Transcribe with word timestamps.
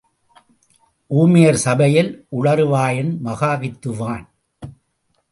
ஊமையர் 1.11 1.59
சபையில் 1.65 2.09
உளறு 2.29 2.65
வாயன் 2.67 3.11
மகாவித்துவான். 3.25 4.25